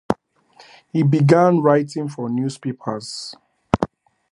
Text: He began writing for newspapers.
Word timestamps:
He 0.91 1.03
began 1.03 1.59
writing 1.61 2.07
for 2.09 2.27
newspapers. 2.27 3.35